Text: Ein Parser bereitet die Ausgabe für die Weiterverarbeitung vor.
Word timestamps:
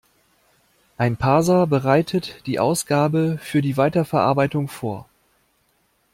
Ein 0.97 1.15
Parser 1.17 1.67
bereitet 1.67 2.47
die 2.47 2.57
Ausgabe 2.59 3.37
für 3.39 3.61
die 3.61 3.77
Weiterverarbeitung 3.77 4.67
vor. 4.67 5.07